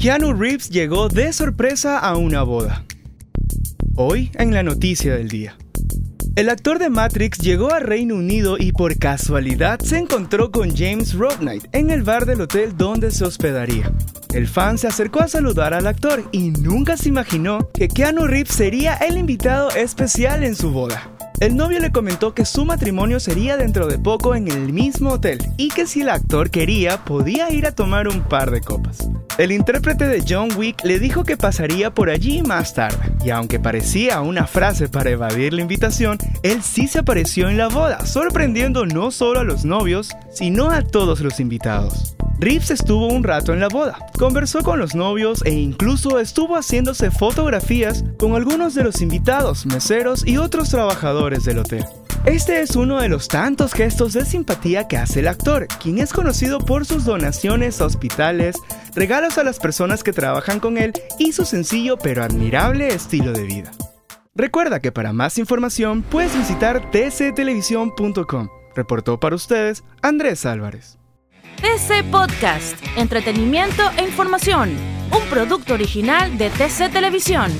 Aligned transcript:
Keanu 0.00 0.32
Reeves 0.32 0.70
llegó 0.70 1.08
de 1.08 1.32
sorpresa 1.32 1.98
a 1.98 2.16
una 2.16 2.44
boda. 2.44 2.84
Hoy 3.96 4.30
en 4.34 4.54
la 4.54 4.62
noticia 4.62 5.16
del 5.16 5.28
día. 5.28 5.56
El 6.36 6.50
actor 6.50 6.78
de 6.78 6.88
Matrix 6.88 7.38
llegó 7.38 7.72
a 7.72 7.80
Reino 7.80 8.14
Unido 8.14 8.58
y 8.60 8.70
por 8.70 8.96
casualidad 8.96 9.80
se 9.80 9.98
encontró 9.98 10.52
con 10.52 10.70
James 10.76 11.14
Rodknight 11.14 11.64
en 11.72 11.90
el 11.90 12.04
bar 12.04 12.26
del 12.26 12.42
hotel 12.42 12.76
donde 12.76 13.10
se 13.10 13.24
hospedaría. 13.24 13.90
El 14.32 14.46
fan 14.46 14.78
se 14.78 14.86
acercó 14.86 15.18
a 15.18 15.26
saludar 15.26 15.74
al 15.74 15.88
actor 15.88 16.22
y 16.30 16.52
nunca 16.52 16.96
se 16.96 17.08
imaginó 17.08 17.68
que 17.74 17.88
Keanu 17.88 18.28
Reeves 18.28 18.54
sería 18.54 18.94
el 18.94 19.18
invitado 19.18 19.70
especial 19.70 20.44
en 20.44 20.54
su 20.54 20.70
boda. 20.70 21.10
El 21.40 21.56
novio 21.56 21.80
le 21.80 21.90
comentó 21.90 22.34
que 22.34 22.44
su 22.44 22.64
matrimonio 22.64 23.18
sería 23.18 23.56
dentro 23.56 23.88
de 23.88 23.98
poco 23.98 24.36
en 24.36 24.46
el 24.46 24.72
mismo 24.72 25.10
hotel 25.10 25.40
y 25.56 25.70
que 25.70 25.88
si 25.88 26.02
el 26.02 26.08
actor 26.08 26.50
quería 26.50 27.04
podía 27.04 27.50
ir 27.50 27.66
a 27.66 27.72
tomar 27.72 28.06
un 28.06 28.22
par 28.22 28.52
de 28.52 28.60
copas. 28.60 29.08
El 29.38 29.52
intérprete 29.52 30.08
de 30.08 30.24
John 30.28 30.48
Wick 30.56 30.82
le 30.82 30.98
dijo 30.98 31.22
que 31.22 31.36
pasaría 31.36 31.94
por 31.94 32.10
allí 32.10 32.42
más 32.42 32.74
tarde, 32.74 33.12
y 33.24 33.30
aunque 33.30 33.60
parecía 33.60 34.20
una 34.20 34.48
frase 34.48 34.88
para 34.88 35.10
evadir 35.10 35.52
la 35.52 35.62
invitación, 35.62 36.18
él 36.42 36.60
sí 36.60 36.88
se 36.88 36.98
apareció 36.98 37.48
en 37.48 37.56
la 37.56 37.68
boda, 37.68 38.04
sorprendiendo 38.04 38.84
no 38.84 39.12
solo 39.12 39.38
a 39.38 39.44
los 39.44 39.64
novios, 39.64 40.10
sino 40.32 40.70
a 40.70 40.82
todos 40.82 41.20
los 41.20 41.38
invitados. 41.38 42.16
Reeves 42.40 42.72
estuvo 42.72 43.06
un 43.06 43.22
rato 43.22 43.52
en 43.52 43.60
la 43.60 43.68
boda, 43.68 43.96
conversó 44.18 44.64
con 44.64 44.80
los 44.80 44.96
novios 44.96 45.40
e 45.44 45.52
incluso 45.52 46.18
estuvo 46.18 46.56
haciéndose 46.56 47.12
fotografías 47.12 48.04
con 48.18 48.34
algunos 48.34 48.74
de 48.74 48.82
los 48.82 49.00
invitados, 49.00 49.66
meseros 49.66 50.26
y 50.26 50.38
otros 50.38 50.70
trabajadores 50.70 51.44
del 51.44 51.58
hotel. 51.58 51.84
Este 52.28 52.60
es 52.60 52.76
uno 52.76 53.00
de 53.00 53.08
los 53.08 53.26
tantos 53.26 53.72
gestos 53.72 54.12
de 54.12 54.26
simpatía 54.26 54.86
que 54.86 54.98
hace 54.98 55.20
el 55.20 55.28
actor, 55.28 55.66
quien 55.80 55.96
es 55.96 56.12
conocido 56.12 56.58
por 56.58 56.84
sus 56.84 57.06
donaciones 57.06 57.80
a 57.80 57.86
hospitales, 57.86 58.56
regalos 58.94 59.38
a 59.38 59.44
las 59.44 59.58
personas 59.58 60.04
que 60.04 60.12
trabajan 60.12 60.60
con 60.60 60.76
él 60.76 60.92
y 61.18 61.32
su 61.32 61.46
sencillo 61.46 61.96
pero 61.96 62.22
admirable 62.22 62.88
estilo 62.88 63.32
de 63.32 63.44
vida. 63.44 63.70
Recuerda 64.34 64.80
que 64.80 64.92
para 64.92 65.14
más 65.14 65.38
información 65.38 66.02
puedes 66.02 66.36
visitar 66.36 66.90
tctelevisión.com. 66.90 68.48
Reportó 68.76 69.18
para 69.18 69.34
ustedes 69.34 69.82
Andrés 70.02 70.44
Álvarez. 70.44 70.98
TC 71.62 72.04
Podcast, 72.10 72.76
entretenimiento 72.98 73.82
e 73.96 74.02
información, 74.02 74.76
un 75.18 75.30
producto 75.30 75.72
original 75.72 76.36
de 76.36 76.50
TC 76.50 76.92
Televisión. 76.92 77.50